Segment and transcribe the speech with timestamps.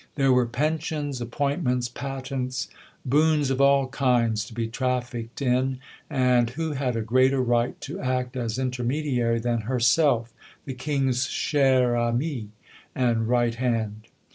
[0.15, 2.69] There were pensions, appointments, patents
[3.05, 5.77] boons of all kinds to be trafficked in;
[6.09, 10.33] and who had a greater right to act as intermediary than herself,
[10.65, 12.49] the King's chère amie
[12.95, 14.07] and right hand?